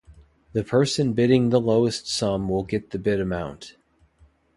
The 0.53 0.63
person 0.63 1.13
bidding 1.13 1.51
the 1.51 1.61
lowest 1.61 2.07
sum 2.07 2.49
will 2.49 2.63
get 2.63 2.89
the 2.89 2.97
bid 2.97 3.21
amount. 3.21 3.75